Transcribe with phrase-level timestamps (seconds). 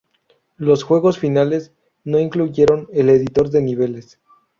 [0.57, 4.19] Los juegos finales no incluyeron el editor de niveles.